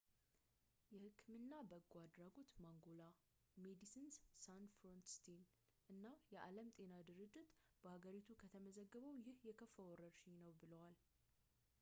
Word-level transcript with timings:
የህክምና 0.93 1.51
በጎ 1.71 1.91
አድራጎት 2.05 2.53
ማንጎላ፣ 2.65 3.01
ሜዲሲንስ 3.65 4.15
ሳንስ 4.45 4.71
ፍሮንቲርስ 4.79 5.45
እና 5.95 6.05
የዓለም 6.33 6.73
ጤና 6.79 6.95
ድርጅት 7.11 7.51
በሀገሪቱ 7.83 8.29
ከተመዘገበው 8.43 9.15
ይህ 9.27 9.37
የከፋ 9.51 9.77
ወረርሽኝ 9.91 10.35
ነው 10.49 10.55
ብለዋል 10.63 10.99